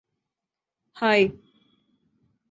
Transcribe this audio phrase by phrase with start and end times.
[0.97, 1.25] hi